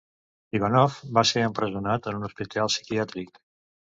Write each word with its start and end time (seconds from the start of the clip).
Ivanov 0.59 0.95
va 1.17 1.23
ser 1.33 1.43
empresonat 1.49 2.09
en 2.11 2.17
un 2.21 2.27
hospital 2.29 2.71
psiquiàtric. 2.77 3.37